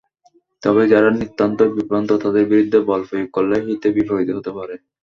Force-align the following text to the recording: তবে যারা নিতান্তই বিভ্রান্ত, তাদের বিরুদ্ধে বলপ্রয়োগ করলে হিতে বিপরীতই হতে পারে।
তবে 0.63 0.83
যারা 0.91 1.09
নিতান্তই 1.13 1.71
বিভ্রান্ত, 1.75 2.09
তাদের 2.23 2.43
বিরুদ্ধে 2.51 2.79
বলপ্রয়োগ 2.89 3.27
করলে 3.35 3.55
হিতে 3.65 3.87
বিপরীতই 3.95 4.35
হতে 4.37 4.51
পারে। 4.57 4.75